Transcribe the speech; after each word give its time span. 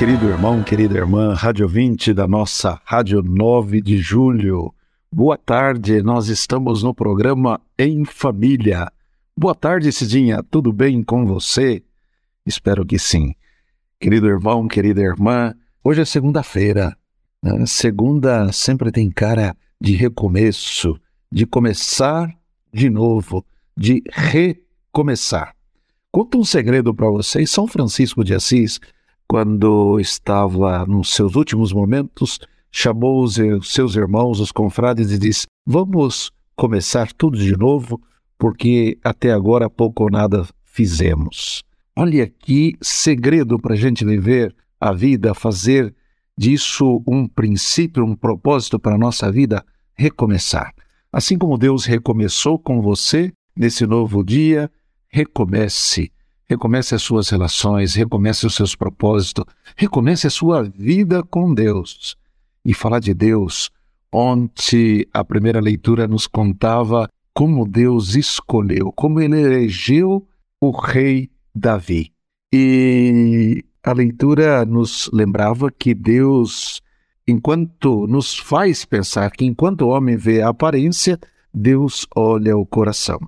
querido 0.00 0.30
irmão, 0.30 0.62
querida 0.62 0.96
irmã, 0.96 1.34
rádio 1.34 1.68
20 1.68 2.14
da 2.14 2.26
nossa 2.26 2.80
Rádio 2.86 3.20
9 3.22 3.82
de 3.82 3.98
Julho. 3.98 4.74
Boa 5.12 5.36
tarde, 5.36 6.02
nós 6.02 6.28
estamos 6.28 6.82
no 6.82 6.94
programa 6.94 7.60
Em 7.78 8.06
Família. 8.06 8.90
Boa 9.36 9.54
tarde, 9.54 9.92
Cidinha, 9.92 10.42
tudo 10.42 10.72
bem 10.72 11.02
com 11.02 11.26
você? 11.26 11.82
Espero 12.46 12.86
que 12.86 12.98
sim. 12.98 13.34
Querido 14.00 14.26
irmão, 14.26 14.66
querida 14.66 15.02
irmã, 15.02 15.54
hoje 15.84 16.00
é 16.00 16.04
segunda-feira. 16.06 16.96
Né? 17.42 17.66
Segunda 17.66 18.50
sempre 18.52 18.90
tem 18.90 19.10
cara 19.10 19.54
de 19.78 19.94
recomeço, 19.96 20.98
de 21.30 21.44
começar 21.44 22.34
de 22.72 22.88
novo, 22.88 23.44
de 23.76 24.02
recomeçar. 24.10 25.54
Conto 26.10 26.38
um 26.38 26.44
segredo 26.44 26.94
para 26.94 27.10
vocês. 27.10 27.50
São 27.50 27.66
Francisco 27.66 28.24
de 28.24 28.34
Assis 28.34 28.80
quando 29.30 30.00
estava 30.00 30.84
nos 30.86 31.14
seus 31.14 31.36
últimos 31.36 31.72
momentos, 31.72 32.40
chamou 32.68 33.22
os 33.22 33.38
seus 33.62 33.94
irmãos, 33.94 34.40
os 34.40 34.50
confrades, 34.50 35.12
e 35.12 35.18
disse: 35.18 35.46
Vamos 35.64 36.32
começar 36.56 37.12
tudo 37.12 37.38
de 37.38 37.56
novo, 37.56 38.02
porque 38.36 38.98
até 39.04 39.30
agora 39.30 39.70
pouco 39.70 40.02
ou 40.02 40.10
nada 40.10 40.44
fizemos. 40.64 41.62
Olha 41.94 42.26
que 42.26 42.76
segredo 42.80 43.56
para 43.56 43.74
a 43.74 43.76
gente 43.76 44.04
viver 44.04 44.52
a 44.80 44.92
vida, 44.92 45.32
fazer 45.32 45.94
disso 46.36 47.00
um 47.06 47.28
princípio, 47.28 48.04
um 48.04 48.16
propósito 48.16 48.80
para 48.80 48.96
a 48.96 48.98
nossa 48.98 49.30
vida, 49.30 49.64
recomeçar. 49.94 50.74
Assim 51.12 51.38
como 51.38 51.56
Deus 51.56 51.84
recomeçou 51.84 52.58
com 52.58 52.82
você 52.82 53.32
nesse 53.56 53.86
novo 53.86 54.24
dia, 54.24 54.68
recomece 55.06 56.10
recomece 56.50 56.96
as 56.96 57.02
suas 57.02 57.28
relações, 57.28 57.94
recomece 57.94 58.44
os 58.44 58.56
seus 58.56 58.74
propósitos, 58.74 59.44
recomece 59.76 60.26
a 60.26 60.30
sua 60.30 60.64
vida 60.64 61.22
com 61.22 61.54
Deus. 61.54 62.16
E 62.64 62.74
falar 62.74 62.98
de 62.98 63.14
Deus, 63.14 63.70
ontem 64.12 65.06
a 65.14 65.22
primeira 65.24 65.60
leitura 65.60 66.08
nos 66.08 66.26
contava 66.26 67.08
como 67.32 67.64
Deus 67.64 68.16
escolheu, 68.16 68.90
como 68.96 69.20
ele 69.20 69.40
elegeu 69.40 70.26
o 70.60 70.72
rei 70.72 71.30
Davi. 71.54 72.12
E 72.52 73.64
a 73.80 73.92
leitura 73.92 74.64
nos 74.64 75.08
lembrava 75.12 75.70
que 75.70 75.94
Deus, 75.94 76.82
enquanto 77.28 78.08
nos 78.08 78.36
faz 78.36 78.84
pensar 78.84 79.30
que 79.30 79.44
enquanto 79.44 79.82
o 79.82 79.88
homem 79.90 80.16
vê 80.16 80.42
a 80.42 80.48
aparência, 80.48 81.16
Deus 81.54 82.08
olha 82.16 82.56
o 82.56 82.66
coração. 82.66 83.20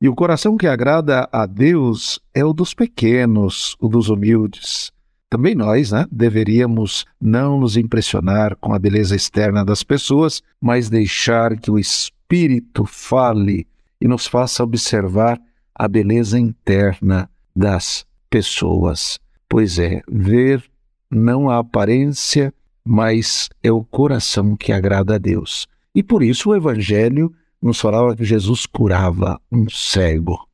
E 0.00 0.08
o 0.08 0.14
coração 0.14 0.56
que 0.56 0.66
agrada 0.66 1.28
a 1.32 1.46
Deus 1.46 2.20
é 2.34 2.44
o 2.44 2.52
dos 2.52 2.74
pequenos, 2.74 3.76
o 3.80 3.88
dos 3.88 4.08
humildes. 4.08 4.92
Também 5.30 5.54
nós, 5.54 5.90
né, 5.90 6.06
deveríamos 6.12 7.04
não 7.20 7.58
nos 7.58 7.76
impressionar 7.76 8.56
com 8.56 8.72
a 8.72 8.78
beleza 8.78 9.16
externa 9.16 9.64
das 9.64 9.82
pessoas, 9.82 10.42
mas 10.60 10.88
deixar 10.88 11.58
que 11.58 11.70
o 11.70 11.78
Espírito 11.78 12.84
fale 12.84 13.66
e 14.00 14.06
nos 14.06 14.26
faça 14.26 14.62
observar 14.62 15.40
a 15.74 15.88
beleza 15.88 16.38
interna 16.38 17.28
das 17.54 18.06
pessoas. 18.30 19.18
Pois 19.48 19.78
é, 19.78 20.02
ver 20.08 20.62
não 21.10 21.48
a 21.48 21.58
aparência, 21.58 22.52
mas 22.84 23.48
é 23.62 23.72
o 23.72 23.84
coração 23.84 24.56
que 24.56 24.72
agrada 24.72 25.14
a 25.14 25.18
Deus. 25.18 25.66
E 25.94 26.02
por 26.02 26.22
isso 26.22 26.50
o 26.50 26.56
Evangelho 26.56 27.32
nos 27.64 27.80
falava 27.80 28.14
que 28.14 28.24
Jesus 28.26 28.66
curava 28.66 29.40
um 29.50 29.66
cego. 29.70 30.46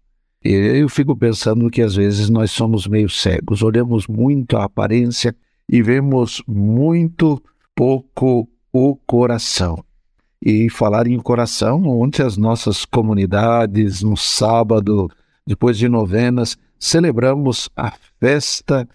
E 0.44 0.52
eu 0.52 0.88
fico 0.88 1.16
pensando 1.16 1.68
que 1.68 1.82
às 1.82 1.96
vezes 1.96 2.30
nós 2.30 2.52
somos 2.52 2.86
meio 2.86 3.10
cegos, 3.10 3.62
olhamos 3.64 4.06
muito 4.06 4.56
a 4.56 4.64
aparência 4.64 5.34
e 5.68 5.82
vemos 5.82 6.40
muito 6.46 7.42
pouco 7.74 8.48
o 8.72 8.94
coração. 8.94 9.84
E 10.40 10.70
falar 10.70 11.08
em 11.08 11.18
coração, 11.18 11.82
ontem 11.84 12.22
as 12.22 12.36
nossas 12.36 12.84
comunidades, 12.84 14.02
no 14.02 14.16
sábado, 14.16 15.10
depois 15.44 15.76
de 15.76 15.88
novenas, 15.88 16.56
celebramos 16.78 17.68
a 17.76 17.92
festa 18.20 18.88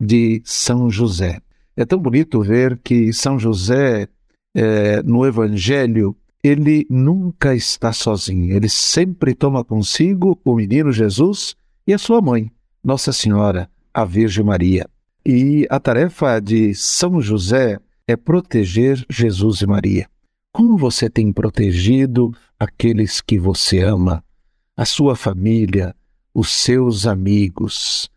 de 0.00 0.42
São 0.44 0.90
José. 0.90 1.40
É 1.76 1.84
tão 1.84 2.00
bonito 2.00 2.42
ver 2.42 2.76
que 2.82 3.12
São 3.12 3.38
José, 3.38 4.08
é, 4.52 5.00
no 5.04 5.24
Evangelho, 5.24 6.16
ele 6.42 6.84
nunca 6.90 7.54
está 7.54 7.92
sozinho, 7.92 8.54
ele 8.54 8.68
sempre 8.68 9.34
toma 9.34 9.64
consigo 9.64 10.38
o 10.44 10.54
menino 10.54 10.90
Jesus 10.90 11.54
e 11.86 11.92
a 11.92 11.98
sua 11.98 12.20
mãe, 12.20 12.50
Nossa 12.82 13.12
Senhora, 13.12 13.70
a 13.94 14.04
Virgem 14.04 14.44
Maria. 14.44 14.88
E 15.24 15.66
a 15.70 15.78
tarefa 15.78 16.40
de 16.40 16.74
São 16.74 17.20
José 17.20 17.78
é 18.08 18.16
proteger 18.16 19.04
Jesus 19.08 19.60
e 19.60 19.66
Maria. 19.66 20.08
Como 20.52 20.76
você 20.76 21.08
tem 21.08 21.32
protegido 21.32 22.34
aqueles 22.58 23.20
que 23.20 23.38
você 23.38 23.80
ama, 23.80 24.24
a 24.76 24.84
sua 24.84 25.14
família, 25.14 25.94
os 26.34 26.50
seus 26.50 27.06
amigos? 27.06 28.10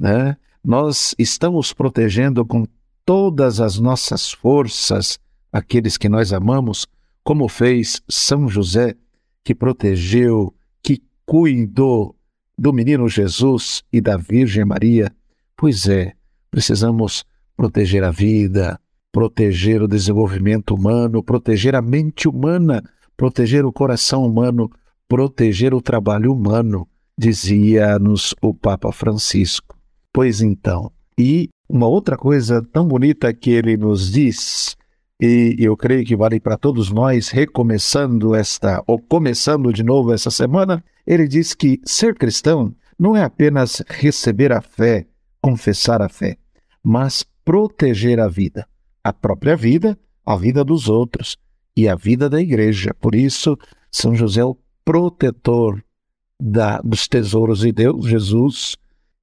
Né? 0.00 0.36
Nós 0.64 1.14
estamos 1.18 1.74
protegendo 1.74 2.44
com 2.44 2.66
todas 3.04 3.60
as 3.60 3.78
nossas 3.78 4.32
forças 4.32 5.18
aqueles 5.52 5.96
que 5.96 6.08
nós 6.08 6.32
amamos 6.32 6.86
como 7.26 7.48
fez 7.48 8.00
São 8.08 8.48
José, 8.48 8.94
que 9.42 9.52
protegeu, 9.52 10.54
que 10.80 11.02
cuidou 11.26 12.14
do 12.56 12.72
menino 12.72 13.08
Jesus 13.08 13.82
e 13.92 14.00
da 14.00 14.16
Virgem 14.16 14.64
Maria. 14.64 15.12
Pois 15.56 15.88
é, 15.88 16.12
precisamos 16.52 17.24
proteger 17.56 18.04
a 18.04 18.12
vida, 18.12 18.78
proteger 19.10 19.82
o 19.82 19.88
desenvolvimento 19.88 20.72
humano, 20.72 21.20
proteger 21.20 21.74
a 21.74 21.82
mente 21.82 22.28
humana, 22.28 22.80
proteger 23.16 23.66
o 23.66 23.72
coração 23.72 24.24
humano, 24.24 24.70
proteger 25.08 25.74
o 25.74 25.82
trabalho 25.82 26.32
humano, 26.32 26.86
dizia-nos 27.18 28.36
o 28.40 28.54
Papa 28.54 28.92
Francisco. 28.92 29.76
Pois 30.12 30.40
então, 30.40 30.92
e 31.18 31.48
uma 31.68 31.88
outra 31.88 32.16
coisa 32.16 32.62
tão 32.72 32.86
bonita 32.86 33.34
que 33.34 33.50
ele 33.50 33.76
nos 33.76 34.12
diz 34.12 34.75
e 35.20 35.56
eu 35.58 35.76
creio 35.76 36.04
que 36.04 36.14
vale 36.14 36.38
para 36.38 36.58
todos 36.58 36.90
nós, 36.90 37.30
recomeçando 37.30 38.34
esta, 38.34 38.82
ou 38.86 38.98
começando 38.98 39.72
de 39.72 39.82
novo 39.82 40.12
essa 40.12 40.30
semana, 40.30 40.84
ele 41.06 41.26
diz 41.26 41.54
que 41.54 41.80
ser 41.84 42.14
cristão 42.14 42.74
não 42.98 43.16
é 43.16 43.22
apenas 43.22 43.82
receber 43.88 44.52
a 44.52 44.60
fé, 44.60 45.06
confessar 45.40 46.02
a 46.02 46.08
fé, 46.08 46.36
mas 46.82 47.24
proteger 47.44 48.20
a 48.20 48.28
vida, 48.28 48.66
a 49.02 49.12
própria 49.12 49.56
vida, 49.56 49.98
a 50.24 50.36
vida 50.36 50.62
dos 50.62 50.88
outros 50.88 51.38
e 51.74 51.88
a 51.88 51.94
vida 51.94 52.28
da 52.28 52.40
igreja. 52.40 52.92
Por 53.00 53.14
isso, 53.14 53.56
São 53.90 54.14
José 54.14 54.42
é 54.42 54.44
o 54.44 54.58
protetor 54.84 55.82
da, 56.38 56.78
dos 56.82 57.08
tesouros 57.08 57.60
de 57.60 57.72
Deus, 57.72 58.06
Jesus, 58.06 58.76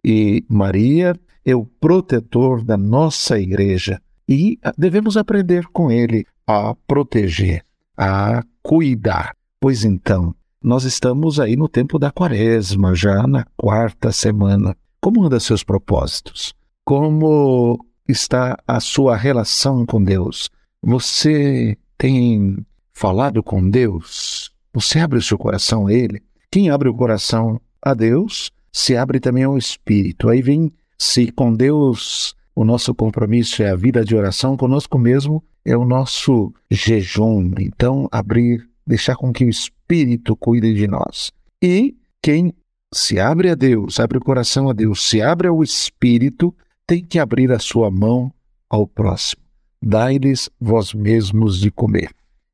e 0.04 0.44
Maria 0.50 1.16
é 1.46 1.56
o 1.56 1.66
protetor 1.66 2.64
da 2.64 2.78
nossa 2.78 3.40
igreja 3.40 4.02
e 4.28 4.58
devemos 4.78 5.18
aprender 5.18 5.68
com 5.68 5.92
ele 5.92 6.26
a 6.48 6.76
proteger, 6.88 7.64
a 7.98 8.44
cuidar. 8.62 9.36
Pois 9.60 9.84
então, 9.84 10.36
nós 10.62 10.84
estamos 10.84 11.40
aí 11.40 11.56
no 11.56 11.68
tempo 11.68 12.00
da 12.00 12.12
quaresma, 12.12 12.96
já 12.96 13.28
na 13.28 13.46
quarta 13.58 14.12
semana. 14.12 14.76
Como 15.02 15.24
anda 15.26 15.40
seus 15.40 15.64
propósitos? 15.64 16.54
Como 16.86 17.86
está 18.08 18.58
a 18.68 18.80
sua 18.80 19.16
relação 19.16 19.86
com 19.86 20.04
Deus? 20.04 20.50
Você 20.82 21.78
tem 21.98 22.58
falado 22.94 23.44
com 23.44 23.70
Deus? 23.70 24.52
Você 24.74 25.00
abre 25.00 25.20
o 25.20 25.22
seu 25.22 25.38
coração 25.38 25.88
a 25.88 25.94
Ele? 25.94 26.22
Quem 26.52 26.70
abre 26.70 26.90
o 26.90 26.94
coração 26.94 27.60
a 27.82 27.94
Deus, 27.94 28.52
se 28.72 28.96
abre 28.96 29.20
também 29.20 29.44
ao 29.44 29.58
Espírito. 29.58 30.30
Aí 30.30 30.42
vem, 30.42 30.72
se 30.98 31.32
com 31.32 31.54
Deus 31.54 32.36
o 32.56 32.64
nosso 32.64 32.94
compromisso 32.94 33.64
é 33.64 33.70
a 33.70 33.76
vida 33.76 34.06
de 34.06 34.16
oração 34.16 34.56
conosco 34.56 34.98
mesmo, 35.00 35.44
é 35.66 35.76
o 35.76 35.86
nosso 35.86 36.54
jejum. 36.70 37.52
Então, 37.60 38.08
abrir, 38.12 38.68
deixar 38.86 39.16
com 39.16 39.34
que 39.34 39.46
o 39.46 39.50
Espírito 39.50 40.36
cuide 40.36 40.74
de 40.74 40.88
nós. 40.88 41.32
E 41.62 41.96
quem 42.22 42.54
se 42.94 43.20
abre 43.20 43.50
a 43.50 43.56
Deus, 43.56 44.00
abre 44.00 44.18
o 44.18 44.22
coração 44.22 44.70
a 44.70 44.74
Deus, 44.74 45.10
se 45.10 45.22
abre 45.22 45.48
ao 45.48 45.64
Espírito, 45.64 46.56
tem 46.86 47.04
que 47.04 47.18
abrir 47.18 47.52
a 47.52 47.60
sua 47.60 47.90
mão 47.90 48.32
ao 48.70 48.86
próximo. 48.86 49.42
Dai-lhes 49.82 50.50
vós 50.60 50.94
mesmos 50.94 51.60
de 51.60 51.72
comer. 51.72 52.12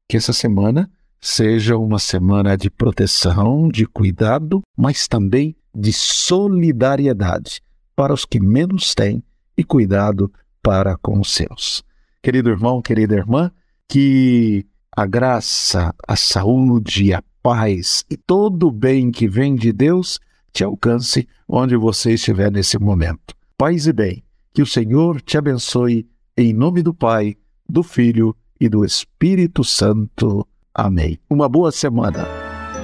Que 0.07 0.17
essa 0.17 0.33
semana 0.33 0.89
seja 1.21 1.77
uma 1.77 1.99
semana 1.99 2.55
de 2.55 2.69
proteção, 2.69 3.67
de 3.67 3.85
cuidado, 3.85 4.61
mas 4.77 5.07
também 5.07 5.55
de 5.75 5.91
solidariedade 5.91 7.61
para 7.95 8.13
os 8.13 8.25
que 8.25 8.39
menos 8.39 8.95
têm 8.95 9.21
e 9.59 9.63
cuidado 9.65 10.31
para 10.63 10.95
com 10.97 11.19
os 11.19 11.33
seus. 11.33 11.83
Querido 12.23 12.49
irmão, 12.49 12.81
querida 12.81 13.15
irmã, 13.15 13.51
que 13.89 14.65
a 14.95 15.05
graça, 15.05 15.93
a 16.07 16.15
saúde, 16.15 17.13
a 17.13 17.21
paz 17.43 18.05
e 18.09 18.15
todo 18.15 18.67
o 18.67 18.71
bem 18.71 19.11
que 19.11 19.27
vem 19.27 19.55
de 19.55 19.73
Deus 19.73 20.17
te 20.53 20.63
alcance 20.63 21.27
onde 21.47 21.75
você 21.75 22.13
estiver 22.13 22.49
nesse 22.49 22.79
momento. 22.79 23.35
Paz 23.57 23.85
e 23.85 23.91
bem, 23.91 24.23
que 24.53 24.61
o 24.61 24.65
Senhor 24.65 25.21
te 25.21 25.37
abençoe 25.37 26.07
em 26.37 26.53
nome 26.53 26.81
do 26.81 26.93
Pai, 26.93 27.35
do 27.67 27.83
Filho 27.83 28.33
e 28.59 28.69
do 28.69 28.85
Espírito 28.85 29.61
Santo. 29.63 30.47
Amém. 30.73 31.19
Uma 31.29 31.49
boa 31.49 31.71
semana. 31.71 32.25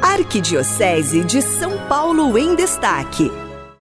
Arquidiocese 0.02 1.24
de 1.24 1.42
São 1.42 1.78
Paulo 1.88 2.38
em 2.38 2.54
Destaque. 2.54 3.45